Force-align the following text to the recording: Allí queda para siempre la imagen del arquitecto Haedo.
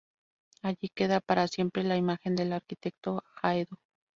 Allí 0.63 0.89
queda 0.89 1.19
para 1.21 1.47
siempre 1.47 1.83
la 1.83 1.95
imagen 1.95 2.35
del 2.35 2.53
arquitecto 2.53 3.23
Haedo. 3.35 3.77